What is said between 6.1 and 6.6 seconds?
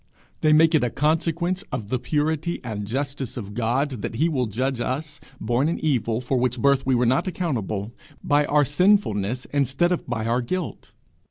for which